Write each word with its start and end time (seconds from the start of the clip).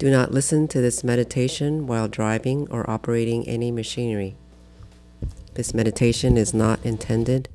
Do 0.00 0.10
not 0.10 0.32
listen 0.32 0.66
to 0.68 0.80
this 0.80 1.04
meditation 1.04 1.86
while 1.86 2.08
driving 2.08 2.66
or 2.70 2.88
operating 2.88 3.46
any 3.46 3.70
machinery. 3.70 4.34
This 5.52 5.74
meditation 5.74 6.38
is 6.38 6.54
not 6.54 6.82
intended 6.86 7.50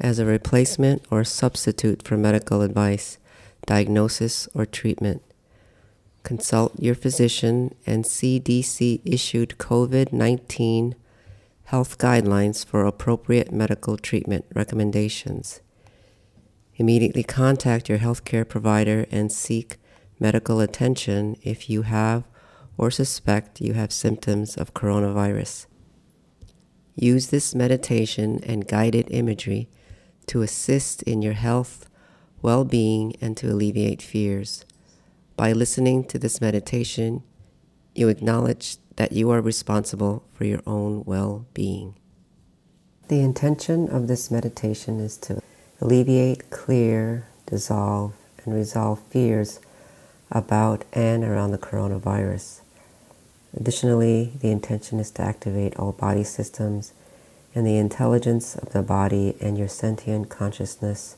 as 0.00 0.18
a 0.18 0.24
replacement 0.24 1.04
or 1.10 1.22
substitute 1.22 2.02
for 2.02 2.16
medical 2.16 2.62
advice, 2.62 3.18
diagnosis, 3.66 4.48
or 4.54 4.64
treatment. 4.64 5.20
Consult 6.22 6.72
your 6.80 6.94
physician 6.94 7.74
and 7.84 8.06
CDC 8.06 9.02
issued 9.04 9.58
COVID 9.58 10.14
19 10.14 10.94
health 11.64 11.98
guidelines 11.98 12.64
for 12.64 12.86
appropriate 12.86 13.52
medical 13.52 13.98
treatment 13.98 14.46
recommendations. 14.54 15.60
Immediately 16.76 17.24
contact 17.24 17.90
your 17.90 17.98
healthcare 17.98 18.48
provider 18.48 19.04
and 19.10 19.30
seek 19.30 19.76
medical 20.22 20.60
attention 20.60 21.36
if 21.42 21.68
you 21.68 21.82
have 21.82 22.22
or 22.78 22.92
suspect 22.92 23.60
you 23.60 23.74
have 23.74 23.92
symptoms 23.92 24.56
of 24.56 24.72
coronavirus. 24.72 25.66
Use 26.94 27.26
this 27.26 27.56
meditation 27.56 28.40
and 28.44 28.68
guided 28.68 29.10
imagery 29.10 29.68
to 30.26 30.42
assist 30.42 31.02
in 31.02 31.22
your 31.22 31.32
health, 31.32 31.88
well 32.40 32.64
being, 32.64 33.16
and 33.20 33.36
to 33.36 33.50
alleviate 33.50 34.00
fears. 34.00 34.64
By 35.36 35.52
listening 35.52 36.04
to 36.04 36.18
this 36.20 36.40
meditation, 36.40 37.24
you 37.92 38.08
acknowledge 38.08 38.76
that 38.96 39.10
you 39.10 39.28
are 39.30 39.40
responsible 39.40 40.22
for 40.34 40.44
your 40.44 40.62
own 40.66 41.02
well 41.04 41.46
being. 41.52 41.96
The 43.08 43.20
intention 43.20 43.88
of 43.88 44.06
this 44.06 44.30
meditation 44.30 45.00
is 45.00 45.16
to 45.18 45.42
alleviate, 45.80 46.50
clear, 46.50 47.26
dissolve, 47.46 48.14
and 48.44 48.54
resolve 48.54 49.00
fears 49.10 49.58
about 50.32 50.84
and 50.92 51.22
around 51.22 51.52
the 51.52 51.58
coronavirus. 51.58 52.60
Additionally, 53.54 54.32
the 54.40 54.50
intention 54.50 54.98
is 54.98 55.10
to 55.12 55.22
activate 55.22 55.76
all 55.76 55.92
body 55.92 56.24
systems 56.24 56.92
and 57.54 57.66
the 57.66 57.76
intelligence 57.76 58.56
of 58.56 58.72
the 58.72 58.82
body 58.82 59.36
and 59.40 59.58
your 59.58 59.68
sentient 59.68 60.30
consciousness 60.30 61.16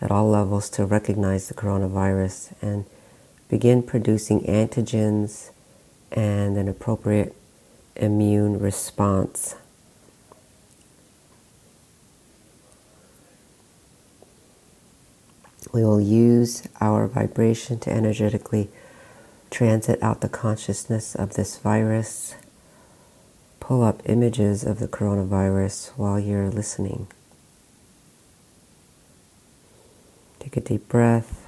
at 0.00 0.10
all 0.10 0.28
levels 0.28 0.68
to 0.68 0.84
recognize 0.84 1.46
the 1.46 1.54
coronavirus 1.54 2.52
and 2.60 2.84
begin 3.48 3.82
producing 3.82 4.40
antigens 4.42 5.50
and 6.10 6.56
an 6.56 6.68
appropriate 6.68 7.34
immune 7.94 8.58
response. 8.58 9.54
We 15.70 15.84
will 15.84 16.00
use 16.00 16.66
our 16.80 17.06
vibration 17.06 17.78
to 17.80 17.90
energetically 17.92 18.68
transit 19.50 20.02
out 20.02 20.20
the 20.20 20.28
consciousness 20.28 21.14
of 21.14 21.34
this 21.34 21.58
virus. 21.58 22.34
Pull 23.60 23.82
up 23.82 24.02
images 24.06 24.64
of 24.64 24.80
the 24.80 24.88
coronavirus 24.88 25.90
while 25.90 26.18
you're 26.18 26.50
listening. 26.50 27.06
Take 30.40 30.56
a 30.56 30.60
deep 30.60 30.88
breath. 30.88 31.46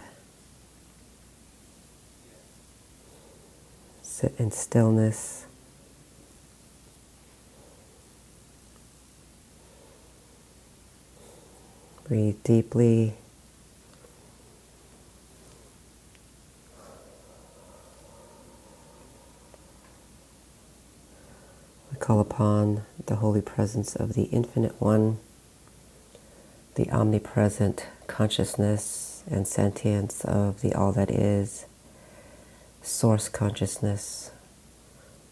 Sit 4.02 4.34
in 4.38 4.52
stillness. 4.52 5.46
Breathe 12.06 12.36
deeply. 12.44 13.14
Call 22.04 22.20
upon 22.20 22.82
the 23.06 23.16
holy 23.16 23.40
presence 23.40 23.96
of 23.96 24.12
the 24.12 24.24
Infinite 24.24 24.78
One, 24.78 25.16
the 26.74 26.90
omnipresent 26.90 27.86
consciousness 28.06 29.24
and 29.30 29.48
sentience 29.48 30.22
of 30.22 30.60
the 30.60 30.74
All 30.74 30.92
That 30.92 31.10
Is 31.10 31.64
source 32.82 33.30
consciousness 33.30 34.32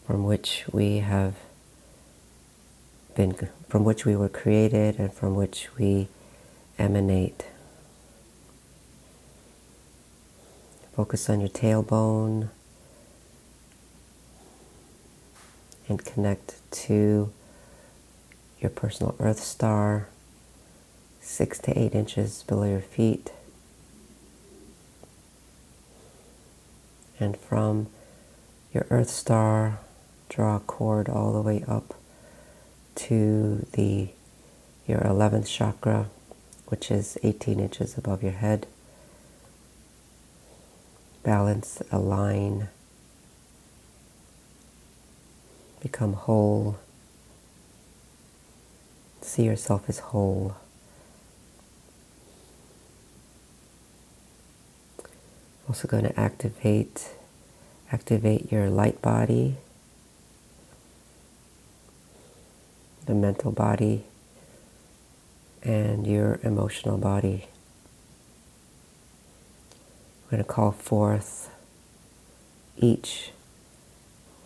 from 0.06 0.25
which 0.25 0.65
we 0.72 1.00
have 1.00 1.34
been, 3.15 3.37
from 3.69 3.84
which 3.84 4.06
we 4.06 4.16
were 4.16 4.31
created 4.31 4.99
and 4.99 5.12
from 5.12 5.34
which 5.34 5.69
we 5.77 6.09
emanate. 6.78 7.49
Focus 10.97 11.28
on 11.28 11.41
your 11.41 11.50
tailbone 11.50 12.49
and 15.88 16.04
connect 16.04 16.60
to 16.70 17.32
your 18.60 18.70
personal 18.70 19.15
earth 19.19 19.41
star, 19.41 20.09
six 21.20 21.59
to 21.60 21.78
eight 21.78 21.94
inches 21.94 22.43
below 22.44 22.65
your 22.65 22.81
feet. 22.81 23.32
and 27.22 27.37
from 27.37 27.87
your 28.72 28.84
earth 28.91 29.10
star 29.10 29.78
draw 30.28 30.56
a 30.56 30.60
cord 30.60 31.09
all 31.09 31.32
the 31.32 31.41
way 31.41 31.65
up 31.69 31.94
to 32.94 33.65
the 33.72 34.09
your 34.87 35.00
11th 35.00 35.47
chakra 35.47 36.09
which 36.66 36.91
is 36.91 37.16
18 37.22 37.60
inches 37.60 37.97
above 37.97 38.22
your 38.22 38.32
head 38.32 38.66
balance 41.22 41.81
align 41.92 42.69
become 45.82 46.12
whole 46.15 46.78
see 49.20 49.44
yourself 49.44 49.88
as 49.88 49.98
whole 49.98 50.56
also 55.69 55.88
going 55.88 56.04
to 56.04 56.21
activate 56.21 57.12
activate 57.92 58.50
your 58.50 58.71
light 58.71 59.00
body, 59.03 59.56
the 63.06 63.15
mental 63.15 63.53
body, 63.53 64.04
and 65.62 66.06
your 66.06 66.41
emotional 66.42 66.97
body. 66.97 67.47
We're 70.25 70.38
going 70.38 70.44
to 70.44 70.48
call 70.48 70.72
forth 70.72 71.50
each 72.78 73.31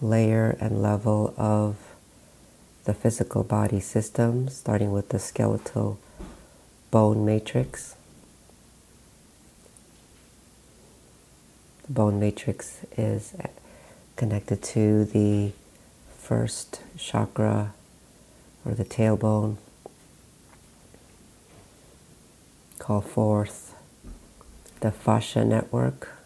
layer 0.00 0.56
and 0.60 0.82
level 0.82 1.34
of 1.36 1.76
the 2.84 2.94
physical 2.94 3.42
body 3.42 3.80
system, 3.80 4.48
starting 4.48 4.92
with 4.92 5.08
the 5.08 5.18
skeletal 5.18 5.98
bone 6.90 7.24
matrix. 7.24 7.96
The 11.86 11.92
bone 11.92 12.20
matrix 12.20 12.80
is 12.96 13.34
connected 14.16 14.62
to 14.62 15.04
the 15.04 15.52
first 16.16 16.80
chakra 16.96 17.72
or 18.64 18.74
the 18.74 18.84
tailbone. 18.84 19.56
Call 22.78 23.00
forth 23.00 23.74
the 24.80 24.92
fascia 24.92 25.44
network 25.44 26.16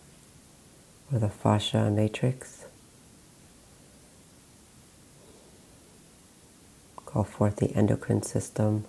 or 1.12 1.19
the 1.19 1.28
fascia 1.28 1.91
matrix. 1.91 2.59
Call 7.12 7.25
forth 7.25 7.56
the 7.56 7.75
endocrine 7.75 8.22
system, 8.22 8.84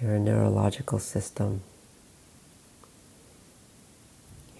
your 0.00 0.18
neurological 0.18 0.98
system 0.98 1.62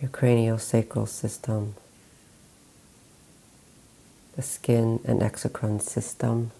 your 0.00 0.10
craniosacral 0.10 1.08
system, 1.08 1.74
the 4.36 4.42
skin 4.42 5.00
and 5.04 5.20
exocrine 5.20 5.82
system, 5.82 6.52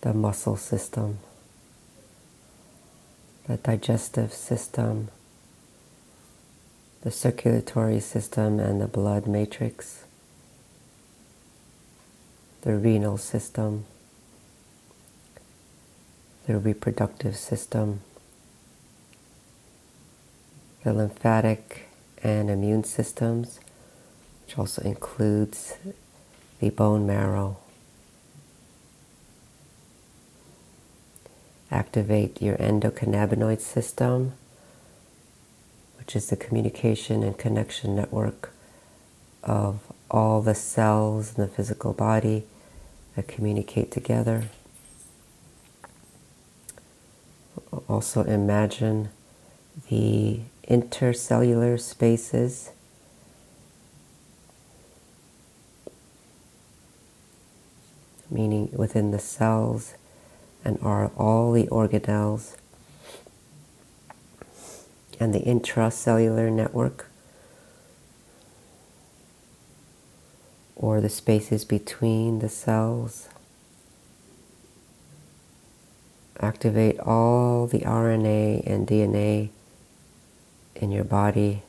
the 0.00 0.12
muscle 0.12 0.56
system, 0.56 1.18
the 3.46 3.56
digestive 3.58 4.32
system, 4.32 5.08
the 7.02 7.10
circulatory 7.12 8.00
system 8.00 8.58
and 8.58 8.80
the 8.80 8.88
blood 8.88 9.26
matrix, 9.28 10.04
the 12.62 12.76
renal 12.76 13.16
system, 13.16 13.86
the 16.46 16.58
reproductive 16.58 17.36
system, 17.36 18.00
the 20.84 20.92
lymphatic 20.92 21.88
and 22.22 22.50
immune 22.50 22.84
systems, 22.84 23.60
which 24.44 24.58
also 24.58 24.82
includes 24.82 25.74
the 26.60 26.70
bone 26.70 27.06
marrow. 27.06 27.56
Activate 31.70 32.42
your 32.42 32.56
endocannabinoid 32.56 33.60
system, 33.60 34.32
which 35.98 36.16
is 36.16 36.28
the 36.28 36.36
communication 36.36 37.22
and 37.22 37.38
connection 37.38 37.94
network 37.94 38.52
of 39.42 39.80
all 40.10 40.42
the 40.42 40.54
cells 40.54 41.36
in 41.36 41.42
the 41.42 41.48
physical 41.48 41.92
body 41.92 42.44
that 43.20 43.28
communicate 43.28 43.90
together. 43.90 44.44
Also 47.86 48.24
imagine 48.24 49.10
the 49.90 50.40
intercellular 50.68 51.78
spaces 51.78 52.70
meaning 58.30 58.70
within 58.72 59.10
the 59.10 59.18
cells 59.18 59.94
and 60.64 60.78
are 60.80 61.10
all 61.16 61.52
the 61.52 61.66
organelles 61.66 62.56
and 65.18 65.34
the 65.34 65.40
intracellular 65.40 66.50
network 66.50 67.09
or 70.80 70.98
the 71.02 71.10
spaces 71.10 71.62
between 71.66 72.38
the 72.38 72.48
cells. 72.48 73.28
Activate 76.40 76.98
all 77.00 77.66
the 77.66 77.80
RNA 77.80 78.66
and 78.66 78.88
DNA 78.88 79.50
in 80.74 80.90
your 80.90 81.04
body, 81.04 81.62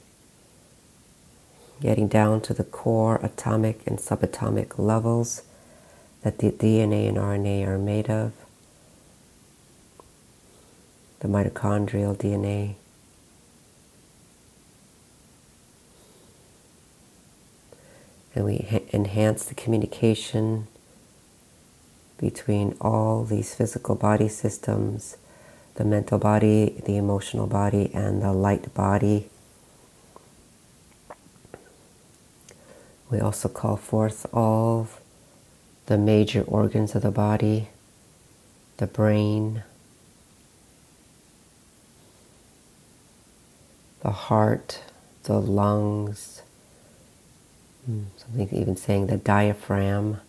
getting 1.81 2.07
down 2.07 2.39
to 2.39 2.53
the 2.53 2.63
core 2.63 3.19
atomic 3.21 3.85
and 3.85 3.99
subatomic 3.99 4.79
levels 4.79 5.41
that 6.21 6.37
the 6.37 6.49
DNA 6.49 7.09
and 7.09 7.17
RNA 7.17 7.67
are 7.67 7.77
made 7.77 8.09
of, 8.09 8.31
the 11.19 11.27
mitochondrial 11.27 12.15
DNA. 12.15 12.75
And 18.33 18.45
we 18.45 18.83
enhance 18.93 19.45
the 19.45 19.55
communication 19.55 20.67
between 22.17 22.77
all 22.79 23.23
these 23.23 23.53
physical 23.53 23.95
body 23.95 24.27
systems 24.27 25.17
the 25.75 25.85
mental 25.85 26.19
body, 26.19 26.81
the 26.85 26.97
emotional 26.97 27.47
body, 27.47 27.89
and 27.93 28.21
the 28.21 28.33
light 28.33 28.73
body. 28.73 29.29
We 33.09 33.19
also 33.19 33.49
call 33.49 33.77
forth 33.77 34.25
all 34.33 34.87
the 35.85 35.97
major 35.97 36.43
organs 36.43 36.93
of 36.93 37.01
the 37.01 37.11
body, 37.11 37.69
the 38.77 38.87
brain, 38.87 39.63
the 44.01 44.11
heart, 44.11 44.83
the 45.23 45.39
lungs, 45.39 46.40
something 47.85 48.49
even 48.51 48.75
saying 48.75 49.07
the 49.07 49.17
diaphragm. 49.17 50.19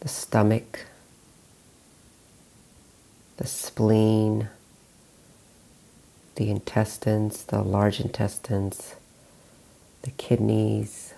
The 0.00 0.08
stomach, 0.08 0.86
the 3.38 3.46
spleen, 3.46 4.48
the 6.36 6.50
intestines, 6.50 7.44
the 7.44 7.62
large 7.62 7.98
intestines, 7.98 8.94
the 10.02 10.10
kidneys, 10.12 11.14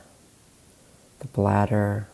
the 1.18 1.26
bladder, 1.26 2.08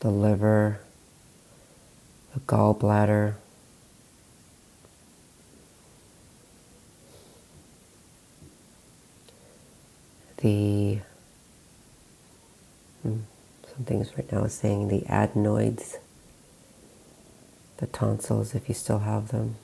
the 0.00 0.10
liver, 0.10 0.80
the 2.32 2.40
gallbladder, 2.40 3.34
the 10.44 10.98
hmm, 13.02 13.20
some 13.66 13.84
things 13.86 14.12
right 14.14 14.30
now 14.30 14.46
saying 14.46 14.88
the 14.88 15.02
adenoids, 15.08 15.96
the 17.78 17.86
tonsils 17.86 18.54
if 18.54 18.68
you 18.68 18.74
still 18.74 18.98
have 18.98 19.28
them. 19.28 19.56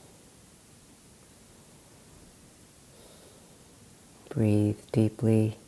Breathe 4.31 4.79
deeply. 4.91 5.59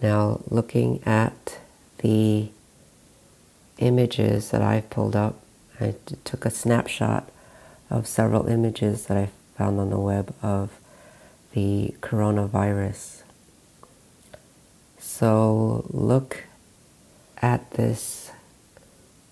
Now, 0.00 0.42
looking 0.48 1.02
at 1.04 1.58
the 1.98 2.50
images 3.78 4.50
that 4.50 4.62
I've 4.62 4.88
pulled 4.90 5.16
up, 5.16 5.40
I 5.80 5.96
took 6.22 6.44
a 6.44 6.50
snapshot 6.50 7.28
of 7.90 8.06
several 8.06 8.46
images 8.46 9.06
that 9.06 9.16
I 9.16 9.30
found 9.56 9.80
on 9.80 9.90
the 9.90 9.98
web 9.98 10.34
of 10.42 10.70
the 11.52 11.94
coronavirus. 12.00 13.22
So, 14.98 15.86
look 15.90 16.44
at 17.40 17.70
this 17.72 18.32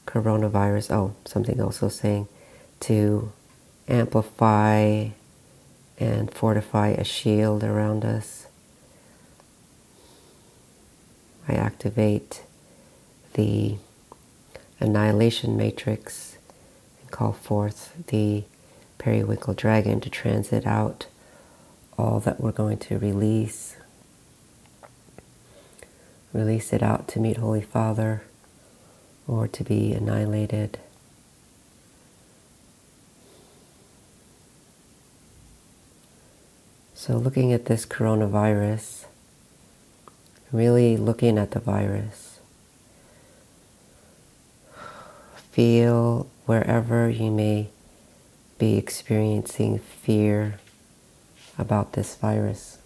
coronavirus. 0.07 0.91
Oh, 0.95 1.15
something 1.25 1.61
also 1.61 1.89
saying 1.89 2.29
to 2.81 3.33
amplify 3.89 5.09
and 5.99 6.33
fortify 6.33 6.89
a 6.89 7.05
shield 7.05 7.63
around 7.63 8.05
us. 8.05 8.47
I 11.47 11.55
activate 11.55 12.43
the 13.35 13.77
annihilation 14.81 15.57
matrix 15.57 16.39
and 17.01 17.11
call 17.11 17.33
forth 17.33 17.93
the 18.07 18.45
periwinkle 18.99 19.55
dragon 19.55 20.01
to 20.01 20.11
transit 20.11 20.67
out 20.67 21.07
all 21.99 22.21
that 22.21 22.41
we're 22.41 22.53
going 22.53 22.79
to 22.79 22.99
release. 22.99 23.77
Release 26.33 26.73
it 26.73 26.83
out 26.83 27.07
to 27.09 27.21
meet 27.21 27.37
Holy 27.37 27.61
Father 27.63 28.23
or 29.27 29.47
to 29.49 29.65
be 29.65 29.93
annihilated. 29.93 30.79
So, 36.95 37.19
looking 37.19 37.53
at 37.53 37.67
this 37.67 37.85
coronavirus, 37.85 39.05
really 40.51 40.97
looking 40.97 41.37
at 41.37 41.51
the 41.51 41.61
virus, 41.61 42.39
feel 45.51 46.27
wherever 46.47 47.09
you 47.09 47.31
may 47.31 47.69
be 48.59 48.77
experiencing 48.77 49.79
fear 49.79 50.59
about 51.59 51.93
this 51.95 52.15
virus. 52.15 52.79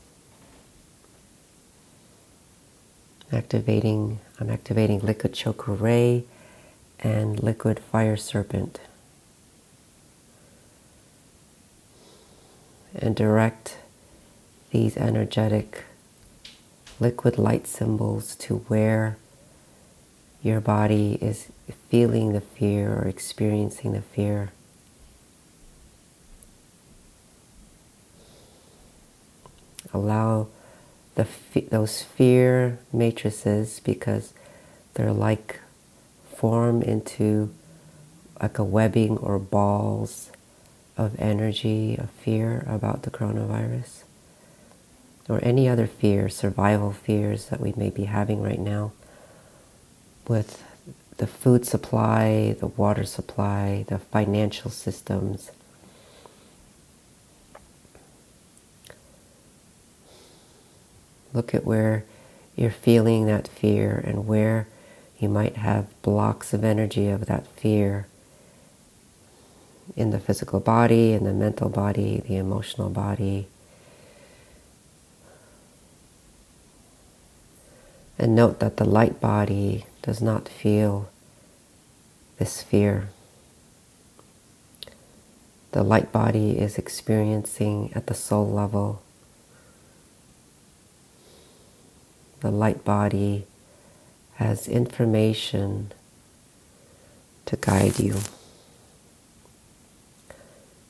Activating, 3.31 4.21
I'm 4.41 4.51
activating 4.51 5.01
liquid 5.01 5.35
Cho 5.35 5.53
Ku 5.53 5.73
Rei 5.73 6.25
and 7.01 7.43
liquid 7.43 7.79
fire 7.79 8.17
serpent. 8.17 8.81
And 12.95 13.15
direct 13.15 13.77
these 14.71 14.97
energetic 14.97 15.85
liquid 16.99 17.39
light 17.39 17.67
symbols 17.67 18.35
to 18.37 18.57
where 18.69 19.19
your 20.43 20.61
body 20.61 21.19
is 21.21 21.49
feeling 21.91 22.33
the 22.33 22.41
fear 22.41 22.93
or 22.95 23.07
experiencing 23.07 23.93
the 23.93 24.01
fear. 24.01 24.51
Allow 29.99 30.49
the 31.15 31.27
those 31.71 32.03
fear 32.03 32.79
matrices 32.93 33.81
because 33.81 34.33
they're 34.95 35.13
like 35.13 35.61
form 36.37 36.83
into 36.83 37.53
like 38.41 38.59
a 38.59 38.65
webbing 38.65 39.19
or 39.19 39.39
balls 39.39 40.31
of 40.97 41.19
energy 41.21 41.97
of 41.97 42.11
fear 42.11 42.65
about 42.69 43.03
the 43.03 43.11
coronavirus 43.11 44.05
or 45.29 45.41
any 45.45 45.69
other 45.69 45.87
fear, 45.87 46.29
survival 46.29 46.93
fears 46.93 47.47
that 47.47 47.61
we 47.61 47.75
may 47.77 47.91
be 47.91 48.05
having 48.05 48.43
right 48.43 48.59
now 48.59 48.93
with 50.27 50.65
the 51.19 51.27
food 51.27 51.67
supply, 51.67 52.57
the 52.61 52.67
water 52.67 53.05
supply, 53.05 53.85
the 53.89 53.99
financial 53.99 54.71
systems. 54.71 55.51
Look 61.33 61.55
at 61.55 61.65
where 61.65 62.05
you're 62.57 62.71
feeling 62.71 63.27
that 63.27 63.49
fear 63.49 64.03
and 64.05 64.27
where 64.27 64.67
you 65.19 65.29
might 65.29 65.57
have 65.57 65.87
blocks 66.03 66.53
of 66.53 66.65
energy 66.65 67.09
of 67.09 67.27
that 67.27 67.47
fear 67.47 68.07
in 69.97 70.11
the 70.11 70.19
physical 70.21 70.61
body, 70.61 71.13
in 71.13 71.25
the 71.25 71.33
mental 71.33 71.69
body, 71.69 72.23
the 72.27 72.37
emotional 72.37 72.91
body. 72.91 73.49
And 78.19 78.35
note 78.35 78.59
that 78.61 78.77
the 78.77 78.85
light 78.85 79.21
body 79.21 79.87
does 80.03 80.21
not 80.21 80.49
feel 80.49 81.09
this 82.39 82.63
fear. 82.63 83.11
The 85.73 85.83
light 85.83 86.11
body 86.13 86.59
is 86.59 86.79
experiencing 86.79 87.93
at 87.95 88.07
the 88.07 88.15
soul 88.15 88.51
level. 88.51 89.03
The 92.41 92.51
light 92.51 92.85
body 92.85 93.47
has 94.35 94.69
information 94.69 95.93
to 97.47 97.57
guide 97.57 97.99
you. 97.99 98.17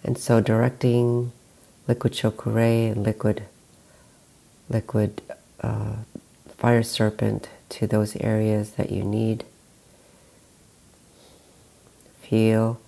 And 0.05 0.19
so 0.19 0.40
directing 0.40 1.33
liquid 1.87 2.12
Cho 2.12 2.31
Ku 2.31 2.50
Rei 2.50 2.87
and 2.87 3.02
liquid 3.02 3.45
liquid 4.69 5.23
uh, 5.62 5.97
fire 6.57 6.83
serpent 6.83 7.49
to 7.71 7.87
those 7.87 8.17
areas 8.17 8.73
that 8.73 8.90
you 8.90 9.02
need. 9.02 9.45
Feel 12.21 12.78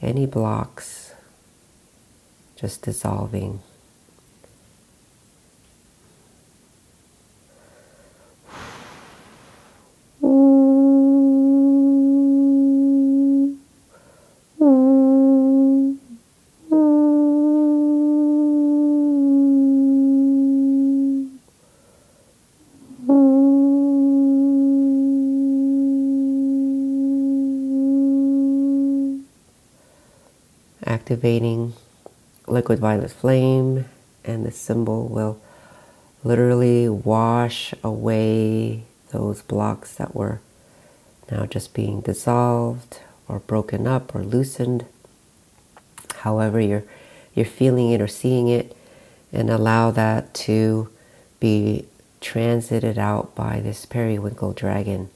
any 0.00 0.24
blocks 0.24 1.12
just 2.56 2.82
dissolving. 2.82 3.60
Activating 31.10 31.72
liquid 32.46 32.78
violet 32.78 33.10
flame 33.10 33.84
and 34.24 34.46
the 34.46 34.50
symbol 34.52 35.08
will 35.08 35.40
literally 36.22 36.88
wash 36.88 37.74
away 37.82 38.84
those 39.10 39.42
blocks 39.42 39.96
that 39.96 40.14
were 40.14 40.40
now 41.28 41.44
just 41.46 41.74
being 41.74 42.00
dissolved 42.02 43.00
or 43.26 43.40
broken 43.40 43.88
up 43.88 44.14
or 44.14 44.22
loosened. 44.22 44.86
However 46.18 46.60
you're 46.60 46.84
you're 47.34 47.44
feeling 47.44 47.90
it 47.90 48.00
or 48.00 48.06
seeing 48.06 48.46
it 48.46 48.76
and 49.32 49.50
allow 49.50 49.90
that 49.90 50.32
to 50.32 50.90
be 51.40 51.86
transited 52.20 52.98
out 52.98 53.34
by 53.34 53.58
this 53.58 53.84
periwinkle 53.84 54.52
dragon 54.52 55.10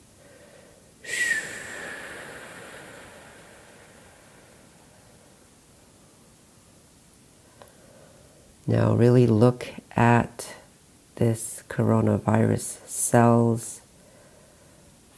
Now, 8.66 8.94
really 8.94 9.26
look 9.26 9.68
at 9.94 10.54
this 11.16 11.62
coronavirus 11.68 12.86
cells 12.88 13.82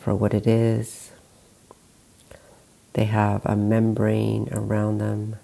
for 0.00 0.17
what 0.17 0.35
it 0.35 0.49
is. 0.49 1.12
They 2.95 3.05
have 3.05 3.47
a 3.47 3.55
membrane 3.55 4.49
around 4.50 4.99
them. 4.99 5.37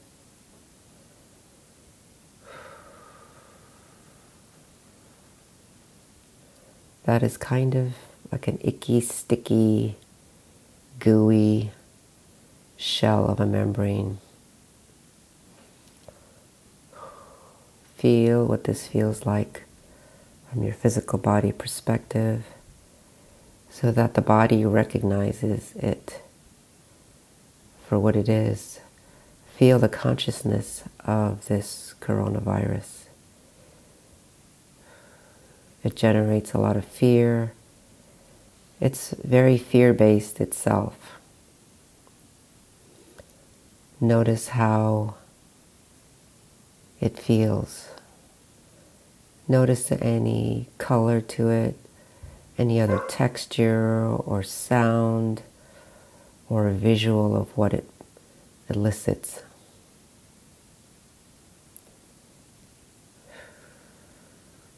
That 7.05 7.23
is 7.23 7.37
kind 7.37 7.75
of 7.75 7.93
like 8.33 8.49
an 8.49 8.59
icky, 8.63 9.01
sticky, 9.01 9.97
gooey 10.99 11.71
shell 12.77 13.27
of 13.27 13.39
a 13.39 13.47
membrane. 13.47 14.19
Feel 18.03 18.45
what 18.45 18.65
this 18.65 18.89
feels 18.89 19.25
like 19.25 19.63
from 20.51 20.65
your 20.65 20.75
physical 20.75 21.21
body 21.21 21.53
perspective 21.53 22.45
so 23.71 23.93
that 23.93 24.15
the 24.15 24.21
body 24.21 24.65
recognizes 24.65 25.73
it 25.77 26.21
for 27.87 28.01
what 28.01 28.17
it 28.17 28.29
is. 28.29 28.81
Feel 29.55 29.79
the 29.79 29.89
consciousness 29.89 30.83
of 31.05 31.47
this 31.47 31.95
coronavirus. 32.01 33.05
It 35.85 35.95
generates 35.95 36.55
a 36.55 36.59
lot 36.59 36.77
of 36.77 36.85
fear. 36.85 37.53
It's 38.81 39.15
very 39.23 39.57
fear 39.57 39.95
based 39.95 40.41
itself. 40.41 41.21
Notice 44.01 44.49
how 44.49 45.15
it 47.01 47.17
feels. 47.17 47.92
Notice 49.49 49.91
any 49.93 50.69
color 50.79 51.21
to 51.21 51.49
it, 51.51 51.77
any 52.59 52.81
other 52.81 53.03
texture 53.09 54.07
or 54.07 54.43
sound 54.43 55.43
or 56.49 56.69
a 56.69 56.73
visual 56.73 57.37
of 57.37 57.57
what 57.57 57.75
it 57.75 57.89
elicits. 58.69 59.43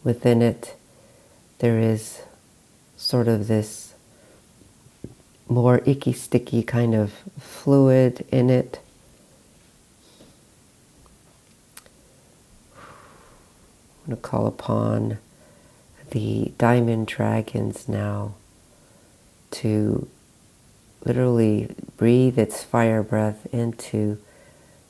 Within 0.02 0.42
it, 0.42 0.76
there 1.58 1.78
is 1.78 2.22
sort 2.96 3.28
of 3.28 3.48
this 3.48 3.94
more 5.48 5.82
icky, 5.84 6.12
sticky 6.12 6.62
kind 6.62 6.94
of 6.94 7.12
fluid 7.38 8.24
in 8.30 8.50
it 8.50 8.80
I'm 14.04 14.10
going 14.10 14.20
to 14.20 14.28
call 14.28 14.46
upon 14.46 15.16
the 16.10 16.52
diamond 16.58 17.06
dragons 17.06 17.88
now 17.88 18.34
to 19.52 20.06
literally 21.06 21.74
breathe 21.96 22.38
its 22.38 22.62
fire 22.62 23.02
breath 23.02 23.46
into 23.50 24.18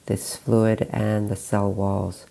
this 0.06 0.36
fluid 0.36 0.88
and 0.90 1.28
the 1.28 1.36
cell 1.36 1.72
walls. 1.72 2.26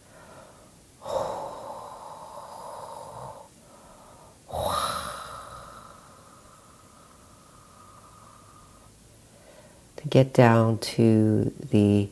To 9.98 10.10
get 10.10 10.34
down 10.34 10.80
to 10.80 11.54
the 11.72 12.10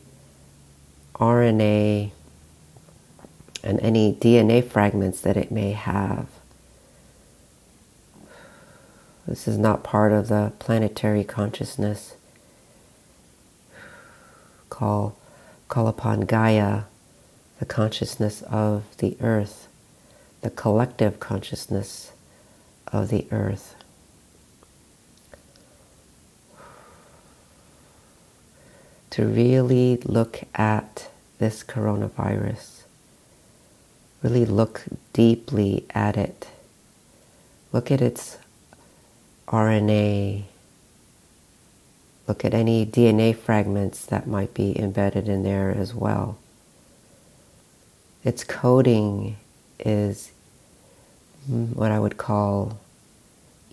RNA 1.16 2.12
and 3.62 3.78
any 3.80 4.12
DNA 4.12 4.64
fragments 4.64 5.20
that 5.20 5.36
it 5.36 5.50
may 5.50 5.72
have. 5.72 6.26
This 9.26 9.46
is 9.46 9.56
not 9.56 9.84
part 9.84 10.12
of 10.12 10.28
the 10.28 10.52
planetary 10.58 11.22
consciousness. 11.22 12.16
Call, 14.68 15.16
call 15.68 15.86
upon 15.86 16.22
Gaia, 16.22 16.82
the 17.60 17.66
consciousness 17.66 18.42
of 18.42 18.84
the 18.98 19.16
earth, 19.20 19.68
the 20.40 20.50
collective 20.50 21.20
consciousness 21.20 22.10
of 22.88 23.10
the 23.10 23.26
earth. 23.30 23.76
To 29.10 29.26
really 29.26 29.98
look 30.04 30.40
at 30.54 31.10
this 31.38 31.62
coronavirus 31.62 32.81
really 34.22 34.44
look 34.44 34.84
deeply 35.12 35.84
at 35.90 36.16
it. 36.16 36.48
Look 37.72 37.90
at 37.90 38.00
its 38.00 38.38
RNA. 39.48 40.44
Look 42.28 42.44
at 42.44 42.54
any 42.54 42.86
DNA 42.86 43.34
fragments 43.34 44.06
that 44.06 44.26
might 44.26 44.54
be 44.54 44.78
embedded 44.78 45.28
in 45.28 45.42
there 45.42 45.70
as 45.70 45.94
well. 45.94 46.38
Its 48.24 48.44
coding 48.44 49.36
is 49.80 50.30
what 51.48 51.90
I 51.90 51.98
would 51.98 52.16
call 52.16 52.78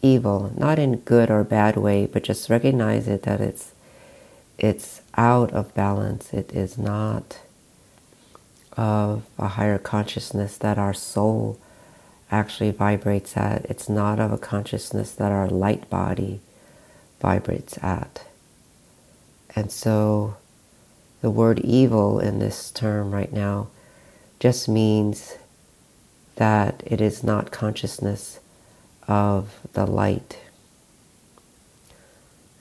evil, 0.01 0.51
not 0.58 0.79
in 0.79 0.98
good 0.98 1.29
or 1.29 1.44
bad 1.44 1.77
way, 1.77 2.08
but 2.08 2.24
just 2.24 2.50
recognize 2.50 3.08
it 3.08 3.24
that 3.24 3.39
it's 3.39 3.74
it's 4.58 5.01
out 5.15 5.51
of 5.53 5.74
balance. 5.74 6.34
It 6.34 6.51
is 6.51 6.77
not 6.77 7.39
of 8.79 9.24
a 9.38 9.50
higher 9.50 9.77
consciousness 9.77 10.57
that 10.57 10.77
our 10.77 10.93
soul 10.93 11.59
actually 12.31 12.71
vibrates 12.71 13.36
at. 13.36 13.65
It's 13.65 13.89
not 13.89 14.21
of 14.21 14.31
a 14.31 14.38
consciousness 14.38 15.12
that 15.12 15.33
our 15.33 15.50
light 15.50 15.89
body 15.89 16.39
vibrates 17.19 17.77
at. 17.83 18.25
And 19.53 19.69
so 19.69 20.38
the 21.19 21.29
word 21.29 21.59
evil 21.59 22.21
in 22.21 22.39
this 22.39 22.71
term 22.71 23.12
right 23.12 23.33
now 23.33 23.67
just 24.39 24.69
means 24.69 25.38
that 26.38 26.81
it 26.86 27.01
is 27.01 27.21
not 27.21 27.51
consciousness 27.51 28.39
of 29.09 29.59
the 29.74 29.86
light. 29.86 30.38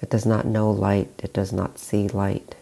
It 0.02 0.10
does 0.10 0.26
not 0.26 0.46
know 0.46 0.68
light, 0.68 1.12
it 1.22 1.32
does 1.32 1.52
not 1.52 1.78
see 1.78 2.08
light. 2.08 2.56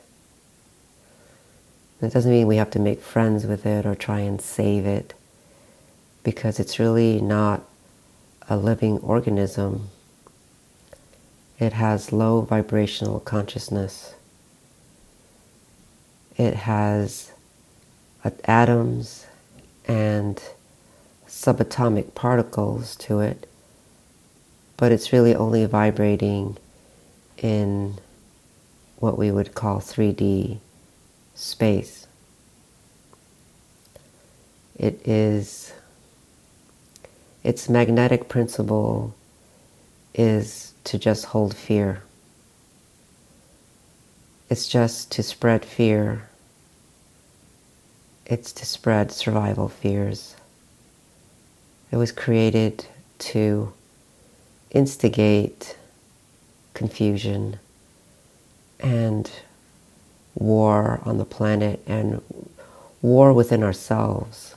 It 2.03 2.13
doesn't 2.13 2.31
mean 2.31 2.47
we 2.47 2.57
have 2.57 2.71
to 2.73 2.79
make 2.79 3.01
friends 3.01 3.47
with 3.47 3.65
it 3.65 3.87
or 3.87 3.95
try 3.95 4.21
and 4.21 4.41
save 4.41 4.85
it 4.85 5.15
because 6.23 6.61
it's 6.61 6.79
really 6.79 7.21
not 7.21 7.63
a 8.49 8.57
living 8.57 8.99
organism. 8.99 9.89
It 11.59 11.73
has 11.73 12.13
low 12.13 12.43
vibrational 12.43 13.21
consciousness. 13.21 14.15
It 16.37 16.55
has 16.55 17.33
atoms 18.45 19.27
and 19.87 20.43
subatomic 21.27 22.15
particles 22.15 22.95
to 22.97 23.21
it, 23.21 23.49
but 24.77 24.93
it's 24.93 25.13
really 25.13 25.35
only 25.35 25.65
vibrating 25.65 26.59
in 27.39 27.97
what 28.99 29.17
we 29.17 29.31
would 29.31 29.55
call 29.55 29.81
3D 29.81 30.59
space. 31.37 32.07
It 34.77 35.07
is, 35.07 35.73
its 37.45 37.69
magnetic 37.69 38.29
principle 38.29 39.15
is 40.15 40.73
to 40.85 40.99
just 40.99 41.27
hold 41.27 41.55
fear. 41.55 42.03
It's 44.51 44.69
just 44.69 45.13
to 45.13 45.23
spread 45.23 45.65
fear. 45.65 46.29
It's 48.25 48.53
to 48.53 48.67
spread 48.67 49.13
survival 49.13 49.69
fears. 49.69 50.37
It 51.91 51.97
was 51.97 52.13
created 52.13 52.87
to 53.19 53.73
instigate 54.71 55.77
confusion 56.75 57.59
and 58.81 59.31
war 60.37 61.01
on 61.05 61.19
the 61.19 61.25
planet 61.25 61.81
and 61.87 62.23
war 63.03 63.33
within 63.33 63.63
ourselves. 63.63 64.55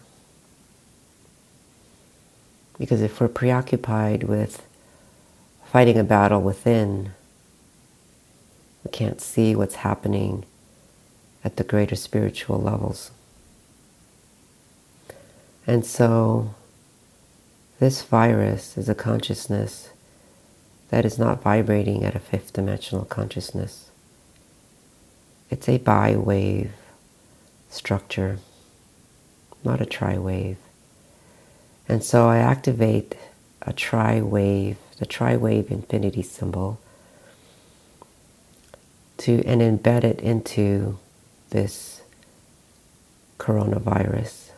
Because 2.78 3.02
if 3.02 3.20
we're 3.20 3.28
preoccupied 3.28 4.24
with 4.24 4.66
fighting 5.66 5.98
a 5.98 6.04
battle 6.04 6.42
within, 6.42 7.12
we 8.84 8.92
can't 8.92 9.22
see 9.22 9.56
what's 9.56 9.76
happening 9.76 10.46
at 11.44 11.56
the 11.56 11.64
greater 11.64 11.96
spiritual 11.96 12.60
levels. 12.60 13.12
And 15.66 15.86
so, 15.86 16.56
this 17.80 18.02
virus 18.02 18.78
is 18.78 18.90
a 18.90 18.96
consciousness 18.96 19.90
that 20.90 21.06
is 21.06 21.20
not 21.20 21.42
vibrating 21.42 22.04
at 22.04 22.16
a 22.16 22.20
fifth 22.20 22.54
dimensional 22.54 23.06
consciousness. 23.06 23.89
It's 25.50 25.68
a 25.68 25.78
bi-wave 25.78 26.72
structure, 27.70 28.40
not 29.64 29.82
a 29.82 29.86
tri-wave. 29.86 30.58
And 31.88 32.04
so 32.04 32.28
I 32.28 32.38
activate 32.38 33.16
a 33.62 33.74
tri-wave, 33.74 34.78
the 35.00 35.06
tri-wave 35.06 35.72
infinity 35.72 36.22
symbol, 36.22 36.80
to 39.18 39.44
and 39.46 39.62
embed 39.62 40.04
it 40.04 40.22
into 40.22 40.98
this 41.50 42.02
coronavirus. 43.38 44.52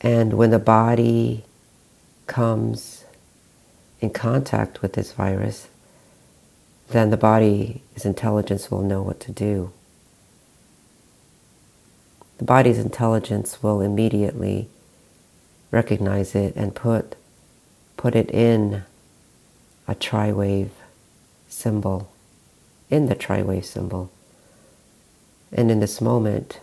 And 0.00 0.34
when 0.34 0.50
the 0.50 0.58
body 0.58 1.44
comes 2.26 3.04
in 4.00 4.10
contact 4.10 4.82
with 4.82 4.94
this 4.94 5.12
virus, 5.12 5.68
then 6.94 7.10
the 7.10 7.16
body's 7.16 8.04
intelligence 8.04 8.70
will 8.70 8.82
know 8.82 9.02
what 9.02 9.18
to 9.18 9.32
do. 9.32 9.72
The 12.38 12.44
body's 12.44 12.78
intelligence 12.78 13.60
will 13.64 13.80
immediately 13.80 14.68
recognize 15.72 16.36
it 16.36 16.54
and 16.54 16.72
put, 16.72 17.16
put 17.96 18.14
it 18.14 18.30
in 18.30 18.84
a 19.88 19.96
tri-wave 19.96 20.70
symbol, 21.48 22.12
in 22.90 23.06
the 23.06 23.16
tri-wave 23.16 23.66
symbol. 23.66 24.12
And 25.52 25.72
in 25.72 25.80
this 25.80 26.00
moment, 26.00 26.60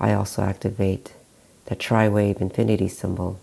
I 0.00 0.14
also 0.14 0.42
activate 0.42 1.14
the 1.66 1.76
tri-wave 1.76 2.40
infinity 2.40 2.88
symbol 2.88 3.38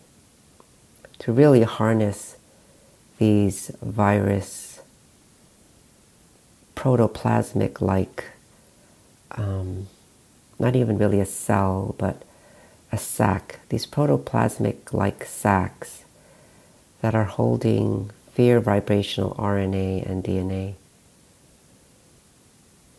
to 1.20 1.32
really 1.32 1.64
harness 1.64 2.36
these 3.18 3.72
virus 3.82 4.65
protoplasmic 6.86 7.82
like, 7.82 8.26
um, 9.32 9.88
not 10.60 10.76
even 10.76 11.00
really 11.00 11.20
a 11.20 11.26
cell, 11.26 11.96
but 11.98 12.22
a 12.92 12.98
sac, 12.98 13.60
these 13.70 13.88
protoplasmic 13.88 14.94
like 14.94 15.26
sacs 15.26 16.04
that 17.02 17.16
are 17.16 17.24
holding 17.24 18.12
fear 18.32 18.60
vibrational 18.60 19.34
RNA 19.34 20.08
and 20.08 20.24
DNA. 20.24 20.76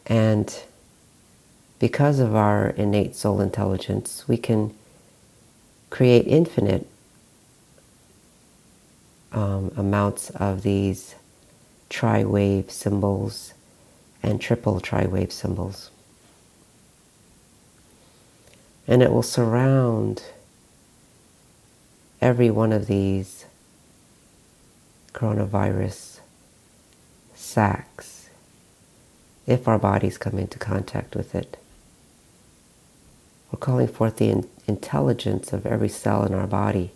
And 0.05 0.53
because 1.79 2.19
of 2.19 2.35
our 2.35 2.71
innate 2.71 3.15
soul 3.15 3.41
intelligence, 3.41 4.25
we 4.27 4.37
can 4.37 4.75
create 5.91 6.27
infinite 6.27 6.89
um, 9.31 9.71
amounts 9.77 10.31
of 10.31 10.63
these 10.63 11.15
tri-wave 11.89 12.69
symbols 12.69 13.53
and 14.27 14.41
triple 14.41 14.81
tri-wave 14.81 15.33
symbols. 15.33 15.91
And 18.89 19.03
it 19.03 19.13
will 19.13 19.23
surround 19.23 20.25
every 22.21 22.51
one 22.51 22.73
of 22.73 22.87
these 22.87 23.47
coronavirus 25.13 26.21
sacs 27.35 28.29
if 29.47 29.69
our 29.69 29.79
bodies 29.79 30.19
come 30.19 30.39
into 30.39 30.59
contact 30.59 31.15
with 31.15 31.35
it. 31.35 31.57
We're 33.51 33.61
calling 33.61 33.89
forth 33.89 34.17
the 34.17 34.31
in- 34.31 34.49
intelligence 34.67 35.53
of 35.53 35.65
every 35.65 35.89
cell 35.89 36.25
in 36.25 36.35
our 36.35 36.49
body 36.49 36.91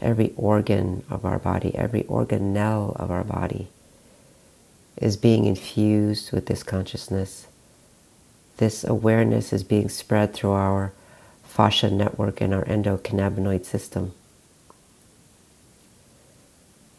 every 0.00 0.32
organ 0.34 1.04
of 1.10 1.26
our 1.26 1.38
body, 1.38 1.74
every 1.74 2.04
organelle 2.04 2.96
of 2.96 3.10
our 3.10 3.22
body 3.22 3.68
is 5.00 5.16
being 5.16 5.46
infused 5.46 6.30
with 6.32 6.46
this 6.46 6.62
consciousness. 6.62 7.46
This 8.58 8.84
awareness 8.84 9.52
is 9.52 9.64
being 9.64 9.88
spread 9.88 10.34
through 10.34 10.52
our 10.52 10.92
fascia 11.42 11.90
network 11.90 12.40
and 12.40 12.54
our 12.54 12.64
endocannabinoid 12.66 13.64
system. 13.64 14.12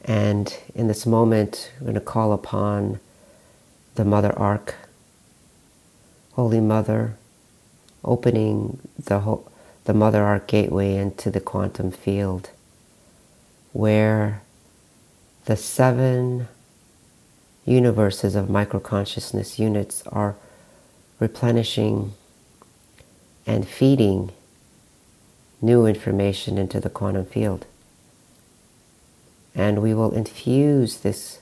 And 0.04 0.58
in 0.74 0.88
this 0.88 1.06
moment, 1.06 1.72
we're 1.80 1.86
going 1.86 1.94
to 1.94 2.02
call 2.02 2.34
upon 2.34 3.00
the 3.96 4.04
Mother 4.04 4.38
Ark, 4.38 4.76
Holy 6.34 6.60
Mother, 6.60 7.16
opening 8.04 8.80
the, 8.98 9.20
ho- 9.20 9.48
the 9.84 9.94
Mother 9.94 10.24
Ark 10.24 10.48
gateway 10.48 10.96
into 10.96 11.30
the 11.30 11.40
quantum 11.40 11.92
field 11.92 12.50
where 13.74 14.42
the 15.46 15.56
seven 15.56 16.48
universes 17.66 18.36
of 18.36 18.48
microconsciousness 18.48 19.60
units 19.60 20.04
are 20.08 20.36
replenishing 21.20 22.14
and 23.46 23.68
feeding 23.68 24.32
new 25.62 25.86
information 25.86 26.58
into 26.58 26.80
the 26.80 26.90
quantum 26.90 27.26
field. 27.26 27.66
And 29.54 29.82
we 29.82 29.94
will 29.94 30.12
infuse 30.12 30.98
this, 30.98 31.42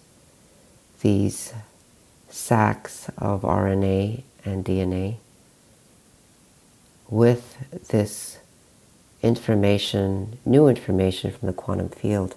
these 1.02 1.54
sacs 2.28 3.10
of 3.18 3.42
RNA 3.42 4.24
and 4.44 4.66
DNA 4.66 5.18
with 7.10 7.58
this 7.90 8.40
information, 9.22 10.38
new 10.46 10.68
information 10.68 11.32
from 11.32 11.48
the 11.48 11.54
quantum 11.54 11.90
field. 11.90 12.36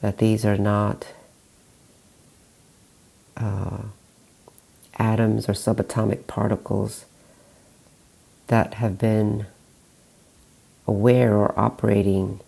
That 0.00 0.18
these 0.18 0.44
are 0.44 0.56
not 0.56 1.08
uh, 3.38 3.82
atoms 4.98 5.48
or 5.48 5.52
subatomic 5.52 6.26
particles 6.26 7.06
that 8.48 8.74
have 8.74 8.98
been 8.98 9.46
aware 10.86 11.34
or 11.34 11.58
operating 11.58 12.40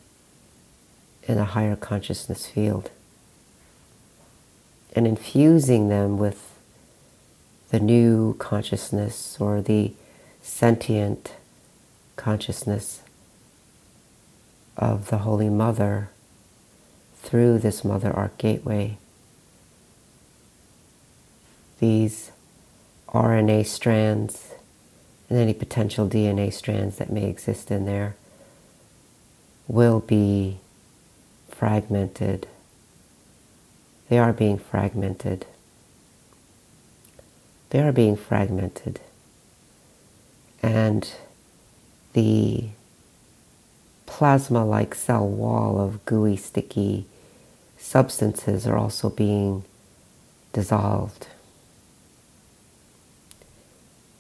in 1.25 1.39
a 1.39 1.45
higher 1.45 1.77
consciousness 1.77 2.47
field. 2.47 2.91
And 4.97 5.07
infusing 5.07 5.89
them 5.89 6.19
with 6.19 6.59
the 7.71 7.79
new 7.79 8.35
consciousness 8.39 9.37
or 9.39 9.63
the 9.63 9.93
sentient 10.43 11.35
consciousness 12.17 13.03
of 14.77 15.11
the 15.11 15.19
Holy 15.19 15.49
Mother 15.49 16.11
through 17.23 17.59
this 17.59 17.85
Mother 17.85 18.13
Arc 18.13 18.37
Gateway. 18.39 18.97
These 21.81 22.31
RNA 23.09 23.67
strands 23.67 24.53
and 25.31 25.39
any 25.39 25.55
potential 25.55 26.09
DNA 26.09 26.53
strands 26.53 26.99
that 26.99 27.11
may 27.11 27.25
exist 27.25 27.71
in 27.71 27.87
there 27.87 28.17
will 29.67 30.01
be 30.01 30.59
fragmented. 31.49 32.47
They 34.09 34.19
are 34.19 34.33
being 34.33 34.59
fragmented. 34.59 35.47
They 37.71 37.81
are 37.81 37.93
being 37.93 38.17
fragmented. 38.17 39.01
And 40.63 41.11
the 42.13 42.65
plasma 44.05 44.67
like 44.67 44.95
cell 44.95 45.27
wall 45.27 45.81
of 45.81 46.05
gooey, 46.05 46.37
sticky 46.37 47.07
substances 47.79 48.67
are 48.67 48.77
also 48.77 49.09
being 49.09 49.65
dissolved. 50.53 51.29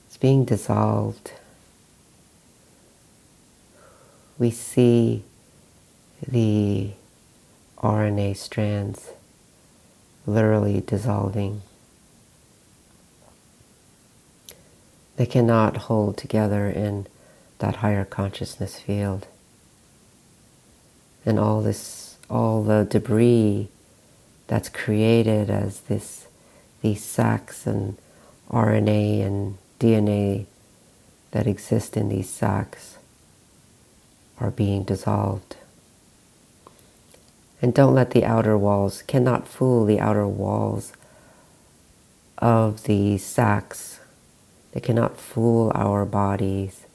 It's 0.06 0.09
being 0.20 0.44
dissolved. 0.44 1.32
We 4.38 4.50
see 4.50 5.24
the 6.26 6.90
RNA 7.78 8.36
strands 8.36 9.10
literally 10.26 10.82
dissolving. 10.86 11.62
They 15.16 15.26
cannot 15.26 15.76
hold 15.76 16.16
together 16.16 16.68
in 16.68 17.06
that 17.58 17.76
higher 17.76 18.04
consciousness 18.04 18.78
field. 18.78 19.26
And 21.24 21.38
all 21.38 21.60
this, 21.60 22.16
all 22.28 22.62
the 22.62 22.86
debris 22.88 23.68
that's 24.46 24.68
created 24.68 25.50
as 25.50 25.80
this, 25.80 26.26
these 26.80 27.04
sacs 27.04 27.66
and 27.66 27.96
RNA 28.50 29.26
and 29.26 29.58
DNA 29.80 30.46
that 31.30 31.46
exist 31.46 31.96
in 31.96 32.10
these 32.10 32.28
sacs 32.28 32.98
are 34.38 34.50
being 34.50 34.84
dissolved. 34.84 35.56
And 37.62 37.74
don't 37.74 37.94
let 37.94 38.10
the 38.10 38.24
outer 38.24 38.56
walls, 38.56 39.02
cannot 39.02 39.48
fool 39.48 39.84
the 39.84 39.98
outer 39.98 40.26
walls 40.26 40.92
of 42.38 42.84
the 42.84 43.18
sacs. 43.18 44.00
They 44.72 44.80
cannot 44.80 45.18
fool 45.18 45.72
our 45.74 46.04
bodies. 46.04 46.86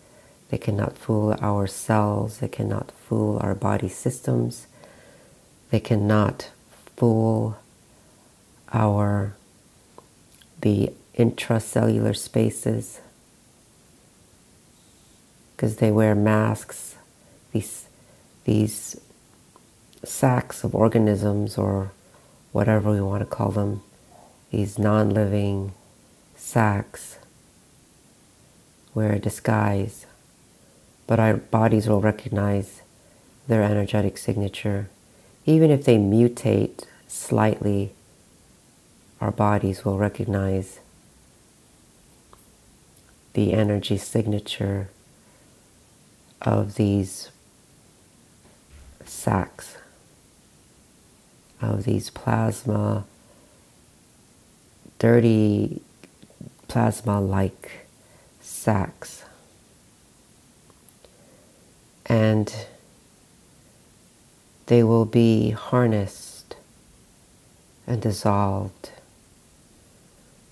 They 0.50 0.58
cannot 0.58 0.98
fool 0.98 1.36
our 1.42 1.68
cells. 1.68 2.38
They 2.38 2.48
cannot 2.48 2.92
fool 2.92 3.40
our 3.42 3.56
body 3.56 3.90
systems. 3.90 4.68
They 5.72 5.80
cannot 5.80 6.52
fool 6.96 7.58
our 8.74 9.36
the 10.62 10.92
intracellular 11.18 12.16
spaces 12.16 13.00
because 15.56 15.78
they 15.78 15.92
wear 15.92 16.16
masks. 16.16 16.96
These 17.52 17.86
these 18.44 19.00
sacs 20.04 20.64
of 20.64 20.76
organisms 20.76 21.58
or 21.58 21.92
whatever 22.52 22.92
we 22.92 23.02
want 23.02 23.22
to 23.22 23.26
call 23.26 23.52
them, 23.52 23.82
these 24.52 24.78
non-living 24.78 25.74
sacs 26.36 27.18
wear 28.94 29.14
a 29.14 29.20
disguise, 29.20 30.06
but 31.08 31.20
our 31.20 31.36
bodies 31.38 31.88
will 31.88 32.02
recognize 32.02 32.82
their 33.48 33.64
energetic 33.64 34.18
signature. 34.18 34.90
Even 35.46 35.72
if 35.72 35.86
they 35.86 35.98
mutate 35.98 36.86
slightly, 37.08 37.94
our 39.20 39.32
bodies 39.32 39.84
will 39.84 39.98
recognize 39.98 40.80
the 43.36 43.54
energy 43.54 43.98
signature 43.98 44.90
of 46.42 46.76
these 46.76 47.30
sacs 49.06 49.78
of 51.62 51.84
these 51.84 52.10
plasma, 52.10 53.06
dirty 55.00 55.82
plasma 56.68 57.20
like 57.20 57.88
sacs. 58.42 59.24
And 62.06 62.54
they 64.68 64.84
will 64.84 65.06
be 65.06 65.52
harnessed 65.52 66.56
and 67.88 68.02
dissolved 68.02 68.92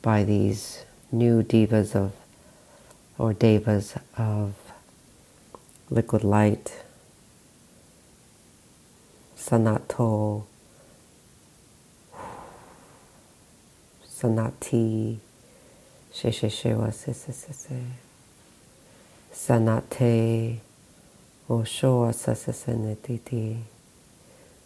by 0.02 0.24
these 0.24 0.86
new 1.12 1.44
divas 1.44 1.96
of 1.96 2.14
or 3.18 3.34
devas 3.34 3.96
of 4.18 4.54
liquid 5.90 6.24
light, 6.24 6.84
sanato, 9.38 10.44
sanati, 14.08 15.18
she 16.12 16.32
she 16.32 16.48
shewa 16.48 16.92
se 16.94 17.14
se 17.14 17.32
se 17.32 17.82
sanate, 19.32 20.60
oshoa 21.50 22.14
se 22.14 22.34
se 22.34 22.52
se 22.52 22.72
netiti, 22.74 23.58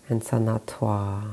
and 0.09 0.21
sanatwa. 0.21 1.23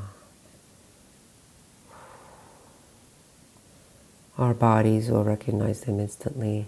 Our 4.36 4.52
bodies 4.52 5.10
will 5.10 5.22
recognize 5.22 5.82
them 5.82 6.00
instantly. 6.00 6.66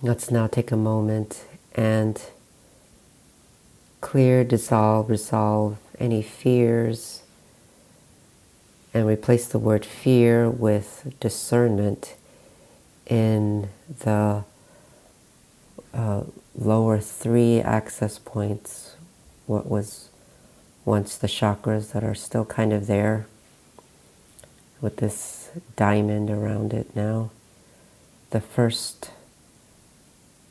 Let's 0.00 0.30
now 0.30 0.46
take 0.46 0.70
a 0.70 0.76
moment 0.76 1.44
and 1.74 2.22
clear, 4.00 4.44
dissolve, 4.44 5.10
resolve 5.10 5.78
any 5.98 6.22
fears 6.22 7.22
and 8.94 9.08
replace 9.08 9.48
the 9.48 9.58
word 9.58 9.84
fear 9.84 10.48
with 10.48 11.12
discernment 11.18 12.14
in 13.06 13.70
the 13.98 14.44
uh, 15.92 16.22
lower 16.54 17.00
three 17.00 17.60
access 17.60 18.20
points, 18.20 18.94
what 19.46 19.66
was 19.68 20.10
once 20.84 21.16
the 21.16 21.26
chakras 21.26 21.90
that 21.90 22.04
are 22.04 22.14
still 22.14 22.44
kind 22.44 22.72
of 22.72 22.86
there 22.86 23.26
with 24.80 24.98
this 24.98 25.50
diamond 25.74 26.30
around 26.30 26.72
it 26.72 26.94
now. 26.94 27.30
The 28.30 28.40
first 28.40 29.10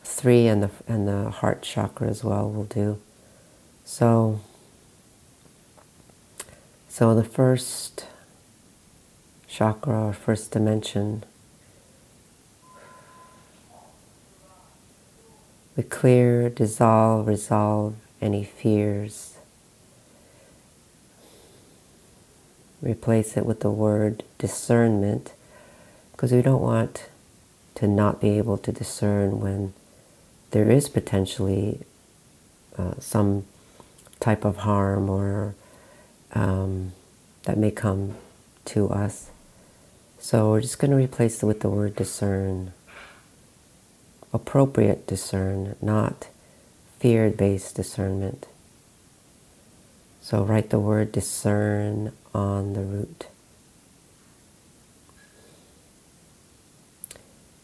three 0.08 0.48
and 0.48 0.63
the 0.63 0.70
and 0.88 1.08
the 1.08 1.30
heart 1.30 1.62
chakra 1.62 2.08
as 2.08 2.24
well 2.24 2.50
will 2.50 2.65
do. 2.65 3.00
So 3.86 4.39
so 6.88 7.13
the 7.13 7.24
first 7.24 8.06
chakra 9.48 10.08
or 10.08 10.13
first 10.13 10.52
dimension 10.52 11.24
we 15.78 15.84
clear, 15.84 16.50
dissolve, 16.50 17.28
resolve 17.28 17.96
any 18.20 18.43
fears. 18.43 19.36
Replace 22.82 23.38
it 23.38 23.46
with 23.46 23.60
the 23.60 23.70
word 23.70 24.24
discernment 24.39 25.34
because 26.12 26.32
we 26.32 26.41
don't 26.41 26.62
want 26.62 27.10
to 27.76 27.88
not 27.88 28.20
be 28.20 28.39
able 28.39 28.58
to 28.58 28.72
discern 28.72 29.39
when 29.39 29.74
there 30.52 30.70
is 30.70 30.90
potentially 30.90 31.82
uh, 32.78 32.94
some 33.00 33.46
type 34.20 34.46
of 34.46 34.58
harm 34.58 35.10
or 35.10 35.56
um, 36.34 36.94
that 37.44 37.58
may 37.58 37.72
come 37.72 38.16
to 38.66 38.90
us. 38.90 39.30
So 40.20 40.50
we're 40.50 40.62
just 40.62 40.80
going 40.80 40.92
to 40.92 40.98
replace 40.98 41.42
it 41.42 41.46
with 41.46 41.62
the 41.62 41.70
word 41.70 41.96
discern. 41.96 42.74
Appropriate 44.34 45.08
discern, 45.08 45.76
not 45.82 46.28
fear 47.00 47.30
based 47.30 47.76
discernment. 47.76 48.48
So 50.22 50.44
write 50.44 50.70
the 50.70 50.80
word 50.80 51.12
discern 51.12 52.12
on 52.34 52.74
the 52.74 52.82
root. 52.82 53.28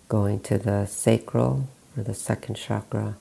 Going 0.07 0.39
to 0.41 0.57
the 0.57 0.85
sacral 0.85 1.67
or 1.95 2.03
the 2.03 2.13
second 2.13 2.55
chakra. 2.55 3.15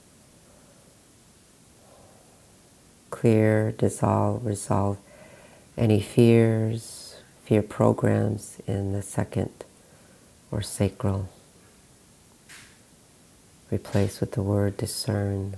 Clear, 3.11 3.73
dissolve, 3.73 4.45
resolve 4.45 4.99
any 5.77 6.01
fears, 6.01 7.17
fear 7.45 7.63
programs 7.63 8.59
in 8.67 8.93
the 8.93 9.03
second 9.03 9.51
or 10.51 10.63
sacral. 10.63 11.29
Replace 13.71 14.21
with 14.21 14.33
the 14.33 14.43
word 14.43 14.77
discern. 14.77 15.57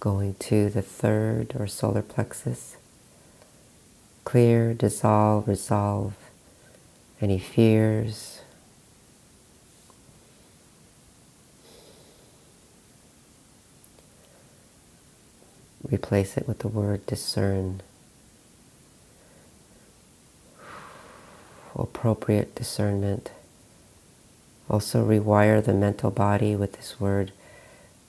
Going 0.00 0.34
to 0.34 0.68
the 0.68 0.82
third 0.82 1.54
or 1.56 1.68
solar 1.68 2.02
plexus. 2.02 2.76
Clear, 4.24 4.74
dissolve, 4.74 5.48
resolve 5.48 6.14
any 7.20 7.38
fears, 7.38 8.40
replace 15.90 16.36
it 16.36 16.48
with 16.48 16.60
the 16.60 16.68
word 16.68 17.04
discern. 17.06 17.80
Appropriate 21.74 22.54
discernment. 22.54 23.30
Also 24.68 25.04
rewire 25.06 25.62
the 25.64 25.74
mental 25.74 26.10
body 26.10 26.56
with 26.56 26.74
this 26.74 27.00
word 27.00 27.32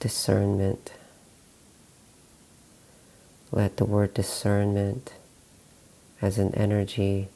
discernment. 0.00 0.92
Let 3.52 3.76
the 3.76 3.84
word 3.84 4.14
discernment 4.14 5.12
as 6.20 6.38
an 6.38 6.54
energy 6.54 7.28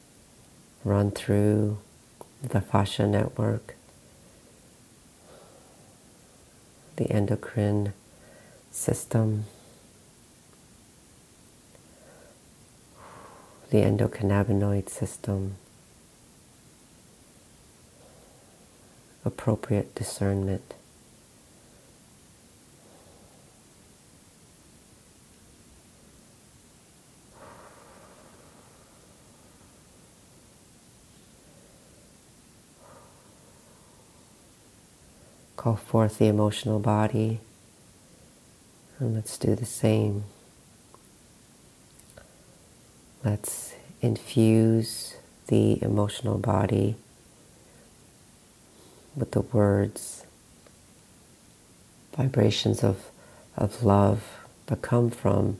run 0.83 1.11
through 1.11 1.77
the 2.41 2.61
fascia 2.61 3.05
network, 3.05 3.75
the 6.95 7.11
endocrine 7.11 7.93
system, 8.71 9.45
the 13.69 13.77
endocannabinoid 13.77 14.89
system, 14.89 15.55
appropriate 19.25 19.93
discernment. 19.95 20.73
Call 35.69 35.75
forth 35.75 36.17
the 36.17 36.25
emotional 36.25 36.79
body. 36.79 37.41
And 38.97 39.13
let's 39.13 39.37
do 39.37 39.53
the 39.53 39.67
same. 39.67 40.23
Let's 43.23 43.75
infuse 44.01 45.17
the 45.45 45.79
emotional 45.83 46.39
body 46.39 46.95
with 49.15 49.29
the 49.29 49.41
words, 49.41 50.25
vibrations 52.17 52.83
of, 52.83 53.11
of 53.55 53.83
love 53.83 54.23
that 54.65 54.81
come 54.81 55.11
from 55.11 55.59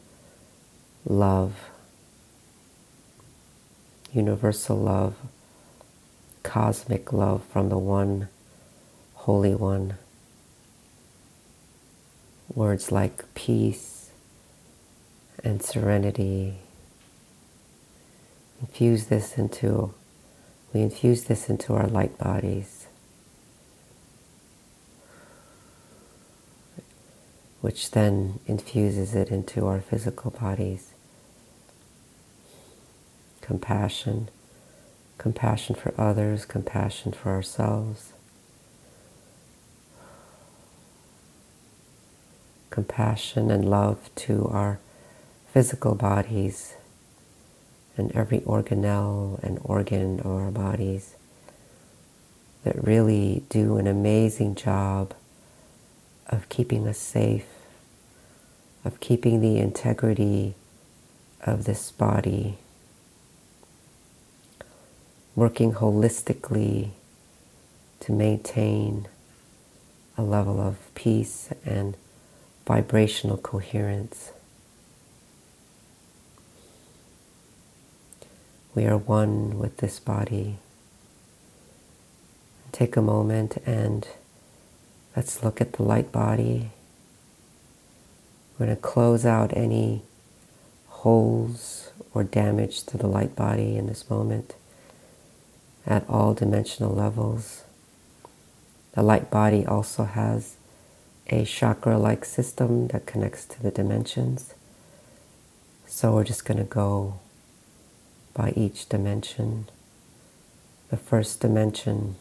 love, 1.05 1.69
universal 4.11 4.75
love, 4.75 5.17
cosmic 6.41 7.13
love 7.13 7.43
from 7.53 7.69
the 7.69 7.77
one 7.77 8.27
Holy 9.29 9.53
One. 9.53 9.93
Words 12.51 12.91
like 12.91 13.31
peace 13.35 14.09
and 15.43 15.61
serenity. 15.61 16.55
Infuse 18.59 19.05
this 19.05 19.37
into, 19.37 19.93
we 20.73 20.81
infuse 20.81 21.25
this 21.25 21.47
into 21.47 21.75
our 21.75 21.85
light 21.85 22.17
bodies, 22.17 22.87
which 27.61 27.91
then 27.91 28.39
infuses 28.47 29.13
it 29.13 29.29
into 29.29 29.67
our 29.67 29.79
physical 29.79 30.31
bodies. 30.31 30.93
Compassion, 33.41 34.29
compassion 35.19 35.75
for 35.75 35.93
others, 35.99 36.45
compassion 36.45 37.11
for 37.11 37.29
ourselves. 37.29 38.13
Compassion 42.69 43.51
and 43.51 43.69
love 43.69 44.09
to 44.15 44.47
our 44.47 44.79
physical 45.51 45.95
bodies 45.95 46.75
and 47.97 48.11
every 48.13 48.39
organelle 48.41 49.41
and 49.43 49.59
organ 49.63 50.19
of 50.19 50.27
our 50.27 50.51
bodies 50.51 51.15
that 52.63 52.81
really 52.83 53.43
do 53.49 53.77
an 53.77 53.87
amazing 53.87 54.55
job 54.55 55.13
of 56.27 56.47
keeping 56.49 56.87
us 56.87 56.97
safe, 56.97 57.47
of 58.85 58.99
keeping 58.99 59.41
the 59.41 59.57
integrity 59.57 60.53
of 61.41 61.63
this 61.65 61.91
body, 61.91 62.57
working 65.35 65.73
holistically 65.73 66.89
to 67.99 68.11
maintain 68.11 69.07
a 70.17 70.21
level 70.21 70.59
of 70.59 70.77
peace 70.95 71.49
and 71.65 71.95
vibrational 72.69 73.37
coherence. 73.37 74.31
We 78.75 78.85
are 78.85 78.95
one 78.95 79.57
with 79.57 79.77
this 79.77 79.99
body. 79.99 80.57
Take 82.71 82.95
a 82.95 83.01
moment 83.01 83.57
and 83.65 84.07
let's 85.15 85.43
look 85.43 85.59
at 85.59 85.73
the 85.73 85.81
light 85.81 86.11
body. 86.11 86.69
We're 88.59 88.67
going 88.67 88.77
to 88.77 88.81
close 88.83 89.25
out 89.25 89.51
any 89.57 90.03
holes 90.89 91.89
or 92.13 92.23
damage 92.23 92.83
to 92.83 92.97
the 92.99 93.07
light 93.07 93.35
body 93.35 93.77
in 93.77 93.87
this 93.87 94.07
moment 94.11 94.53
at 95.87 96.07
all 96.07 96.35
dimensional 96.35 96.93
levels. 96.93 97.63
The 98.91 99.01
light 99.01 99.31
body 99.31 99.65
also 99.65 100.03
has 100.03 100.58
a 101.29 101.45
chakra-like 101.45 102.25
system 102.25 102.87
that 102.87 103.05
connects 103.05 103.45
to 103.45 103.61
the 103.61 103.71
dimensions. 103.71 104.53
So 105.85 106.13
we're 106.13 106.23
just 106.23 106.45
going 106.45 106.57
to 106.57 106.63
go 106.63 107.19
by 108.33 108.51
each 108.55 108.89
dimension. 108.89 109.69
The 110.89 110.97
first 110.97 111.39
dimension, 111.39 112.15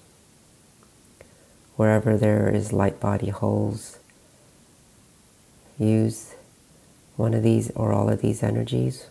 wherever 1.77 2.17
there 2.17 2.49
is 2.49 2.73
light 2.73 3.01
body 3.01 3.31
holes, 3.31 3.99
use 5.79 6.35
one 7.17 7.35
of 7.35 7.43
these 7.43 7.71
or 7.71 7.93
all 7.93 8.11
of 8.11 8.21
these 8.21 8.43
energies, 8.43 9.07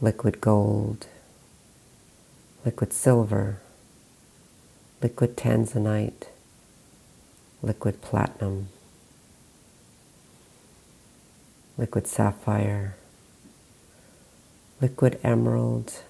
liquid 0.00 0.40
gold, 0.40 1.06
liquid 2.64 2.92
silver, 2.92 3.60
liquid 5.02 5.36
tanzanite, 5.36 6.26
liquid 7.62 8.02
platinum, 8.02 8.68
liquid 11.80 12.06
sapphire, 12.06 12.94
liquid 14.82 15.18
emerald, 15.24 16.02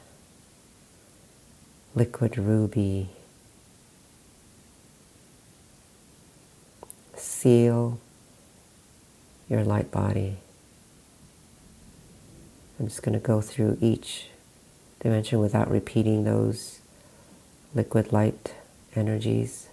liquid 1.95 2.37
ruby. 2.37 3.09
Seal 7.15 8.01
your 9.49 9.63
light 9.63 9.93
body. 9.93 10.39
I'm 12.81 12.89
just 12.89 13.05
going 13.05 13.13
to 13.13 13.25
go 13.25 13.41
through 13.41 13.79
each 13.81 14.27
dimension 14.99 15.39
without 15.39 15.71
repeating 15.71 16.25
those 16.25 16.81
liquid 17.77 18.13
light 18.13 18.55
energies. 18.97 19.69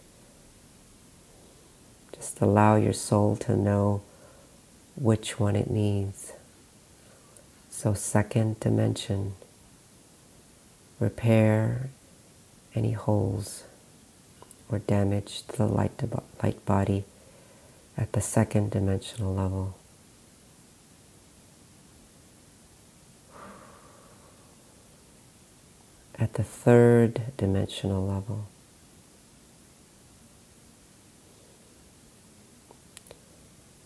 Just 2.12 2.40
allow 2.40 2.76
your 2.76 2.94
soul 2.94 3.36
to 3.38 3.56
know 3.56 4.04
which 4.98 5.40
one 5.40 5.56
it 5.56 5.70
needs. 5.70 6.34
So, 7.70 7.94
second 7.94 8.60
dimension, 8.60 9.36
repair 11.00 11.92
any 12.74 12.94
holes 12.94 13.64
or 14.70 14.80
damage 14.80 15.44
to 15.48 15.58
the 15.58 15.68
light, 15.68 15.92
light 16.44 16.66
body 16.66 17.06
at 17.96 18.12
the 18.14 18.22
second 18.22 18.72
dimensional 18.72 19.34
level. 19.34 19.78
At 26.20 26.34
the 26.34 26.44
third 26.44 27.22
dimensional 27.38 28.06
level, 28.06 28.48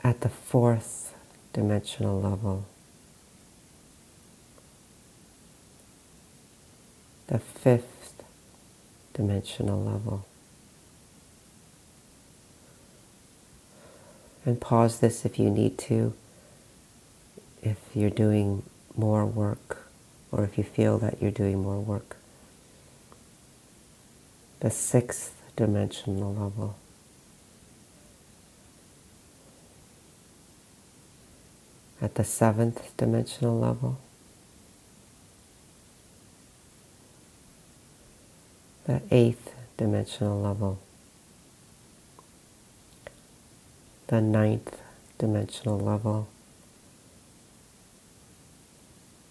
at 0.04 0.22
the 0.22 0.30
fourth 0.30 1.16
dimensional 1.54 2.20
level, 2.20 2.66
the 7.28 7.40
fifth 7.40 8.24
dimensional 9.14 9.82
level. 9.82 10.26
And 14.44 14.60
pause 14.60 15.00
this 15.00 15.24
if 15.24 15.38
you 15.38 15.52
need 15.52 15.78
to, 15.80 16.14
if 17.62 17.78
you're 17.94 18.10
doing 18.10 18.64
more 18.98 19.26
work 19.26 19.88
or 20.32 20.44
if 20.44 20.58
you 20.58 20.64
feel 20.64 20.98
that 21.00 21.22
you're 21.22 21.32
doing 21.32 21.62
more 21.62 21.80
work. 21.80 22.18
The 24.62 24.72
sixth 24.72 25.40
dimensional 25.56 26.34
level. 26.34 26.76
At 32.02 32.16
the 32.16 32.24
seventh 32.24 32.96
dimensional 32.98 33.60
level. 33.60 34.00
The 38.86 39.02
eighth 39.12 39.54
dimensional 39.78 40.42
level. 40.42 40.80
the 44.12 44.20
ninth 44.20 44.78
dimensional 45.18 45.80
level, 45.80 46.28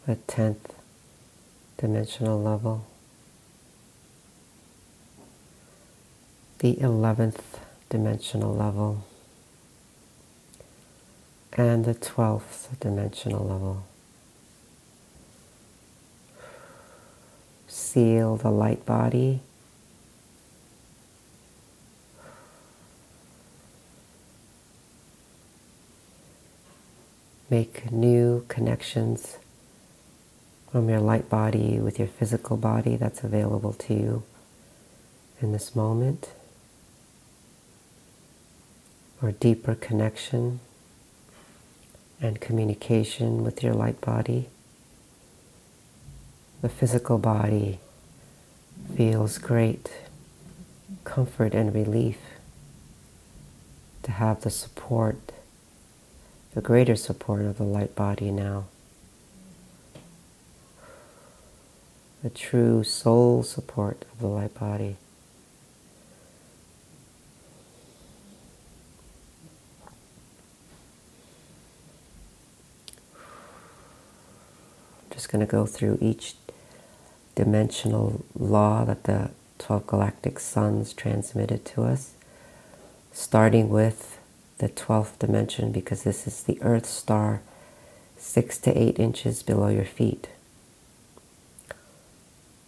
the 0.07 0.15
tenth 0.27 0.73
dimensional 1.77 2.41
level, 2.41 2.87
the 6.61 6.81
eleventh 6.81 7.61
dimensional 7.91 8.55
level, 8.55 9.05
and 11.55 11.85
the 11.85 11.95
twelfth 11.95 12.77
dimensional 12.81 13.45
level. 13.45 13.85
Seal 17.67 18.37
the 18.37 18.51
light 18.51 18.87
body. 18.87 19.41
Make 27.49 27.91
new 27.91 28.45
connections 28.47 29.39
from 30.71 30.89
your 30.89 31.01
light 31.01 31.29
body 31.29 31.81
with 31.81 31.99
your 31.99 32.07
physical 32.07 32.57
body 32.57 32.95
that's 32.95 33.25
available 33.25 33.73
to 33.73 33.95
you 33.95 34.23
in 35.41 35.51
this 35.51 35.75
moment, 35.75 36.31
or 39.21 39.33
deeper 39.33 39.75
connection 39.75 40.61
and 42.21 42.41
communication 42.41 43.43
with 43.43 43.63
your 43.63 43.75
light 43.75 44.01
body. 44.01 44.49
The 46.63 46.69
physical 46.69 47.19
body 47.19 47.81
feels 48.97 49.39
great 49.39 49.91
comfort 51.05 51.55
and 51.55 51.75
relief 51.75 52.19
to 54.03 54.11
have 54.13 54.43
the 54.43 54.51
support 54.51 55.33
the 56.55 56.61
greater 56.61 56.97
support 56.97 57.43
of 57.43 57.59
the 57.59 57.65
light 57.65 57.95
body 57.95 58.33
now. 58.33 58.65
The 62.23 62.31
true 62.31 62.83
soul 62.83 63.45
support 63.45 64.05
of 64.13 64.19
the 64.19 64.27
light 64.27 64.53
body. 64.55 64.97
I'm 75.05 75.10
just 75.21 75.31
going 75.31 75.47
to 75.47 75.53
go 75.53 75.67
through 75.67 75.99
each 76.01 76.35
dimensional 77.35 78.25
law 78.35 78.87
that 78.87 79.05
the 79.05 79.31
12 79.59 79.87
galactic 79.87 80.39
suns 80.39 80.95
transmitted 80.95 81.63
to 81.63 81.83
us, 81.83 82.15
starting 83.13 83.69
with 83.69 84.19
the 84.59 84.69
12th 84.71 85.19
dimension 85.19 85.73
because 85.73 86.05
this 86.05 86.27
is 86.27 86.43
the 86.45 86.59
Earth 86.63 86.87
star 86.87 87.43
six 88.17 88.57
to 88.57 88.73
eight 88.73 88.99
inches 88.99 89.43
below 89.43 89.69
your 89.69 89.85
feet. 89.85 90.31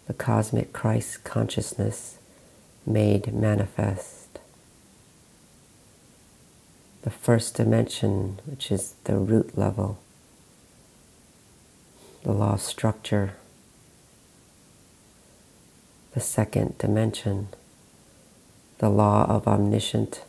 The 0.07 0.13
cosmic 0.13 0.75
Christ 0.75 1.25
consciousness 1.25 2.19
made 2.85 3.33
manifest. 3.33 4.41
The 7.01 7.11
first 7.11 7.55
dimension, 7.55 8.41
which 8.45 8.71
is 8.71 8.93
the 9.05 9.17
root 9.17 9.57
level, 9.57 9.99
the 12.23 12.33
law 12.33 12.55
of 12.55 12.61
structure. 12.61 13.35
The 16.15 16.21
second 16.21 16.79
dimension, 16.79 17.49
the 18.79 18.91
law 18.91 19.25
of 19.25 19.49
omniscient 19.49 20.25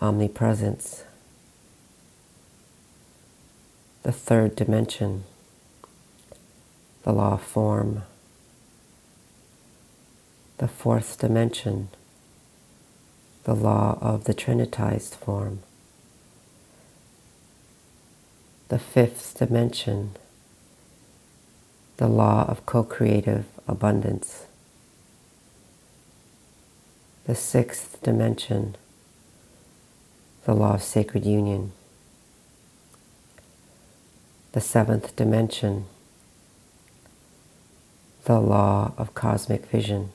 omnipresence, 0.00 1.04
the 4.02 4.12
third 4.12 4.54
dimension, 4.54 5.24
the 7.02 7.12
law 7.12 7.34
of 7.34 7.42
form, 7.42 8.02
the 10.58 10.68
fourth 10.68 11.18
dimension, 11.18 11.88
the 13.44 13.54
law 13.54 13.98
of 14.00 14.24
the 14.24 14.34
trinitized 14.34 15.14
form, 15.14 15.60
the 18.68 18.78
fifth 18.78 19.38
dimension, 19.38 20.16
the 21.96 22.08
law 22.08 22.44
of 22.48 22.66
co-creative 22.66 23.46
abundance, 23.68 24.46
the 27.26 27.34
sixth 27.34 28.02
dimension, 28.02 28.76
the 30.44 30.54
law 30.54 30.74
of 30.74 30.82
sacred 30.82 31.24
union. 31.24 31.72
The 34.52 34.60
seventh 34.60 35.16
dimension, 35.16 35.86
the 38.24 38.38
law 38.38 38.92
of 38.96 39.12
cosmic 39.14 39.66
vision. 39.66 40.12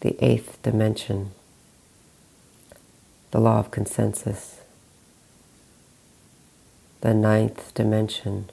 The 0.00 0.16
eighth 0.24 0.62
dimension, 0.62 1.32
the 3.32 3.40
law 3.40 3.58
of 3.58 3.72
consensus. 3.72 4.60
The 7.00 7.14
ninth 7.14 7.74
dimension, 7.74 8.50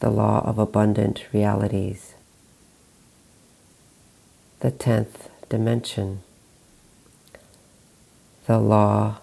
the 0.00 0.10
law 0.10 0.40
of 0.44 0.58
abundant 0.58 1.24
realities. 1.32 2.14
The 4.60 4.70
tenth 4.70 5.28
dimension, 5.48 6.22
the 8.46 8.58
law 8.58 9.18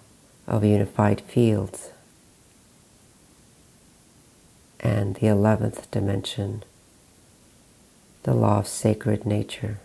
of 0.47 0.63
unified 0.63 1.21
fields. 1.21 1.91
And 4.79 5.15
the 5.15 5.27
11th 5.27 5.89
dimension, 5.91 6.63
the 8.23 8.33
law 8.33 8.59
of 8.59 8.67
sacred 8.67 9.25
nature. 9.25 9.79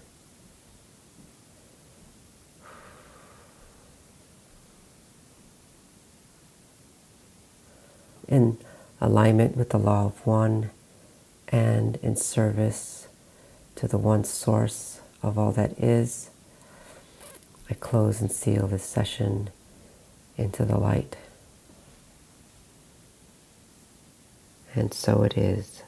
In 8.29 8.59
alignment 9.01 9.57
with 9.57 9.71
the 9.71 9.79
law 9.79 10.07
of 10.07 10.27
one 10.27 10.71
and 11.51 11.97
in 11.97 12.17
service 12.17 13.09
to 13.75 13.89
the 13.89 13.99
one 13.99 14.25
source 14.25 15.01
of 15.23 15.39
all 15.39 15.53
that 15.53 15.73
is, 15.79 16.31
I 17.69 17.75
close 17.75 18.21
and 18.21 18.31
seal 18.31 18.67
this 18.67 18.85
session 18.85 19.51
into 20.37 20.65
the 20.65 20.79
light. 20.79 21.17
And 24.75 24.95
so 24.95 25.23
it 25.23 25.37
is. 25.37 25.80